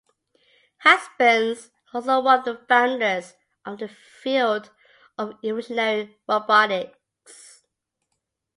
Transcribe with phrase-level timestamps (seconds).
[0.79, 4.71] Husbands is also one of the founders of the field
[5.15, 7.67] of evolutionary robotics.